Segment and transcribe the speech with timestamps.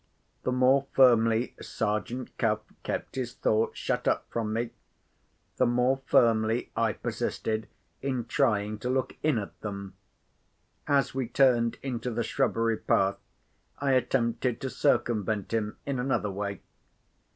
[0.41, 4.71] The more firmly Sergeant Cuff kept his thoughts shut up from me,
[5.57, 7.67] the more firmly I persisted
[8.01, 9.93] in trying to look in at them.
[10.87, 13.19] As we turned into the shrubbery path,
[13.77, 16.61] I attempted to circumvent him in another way.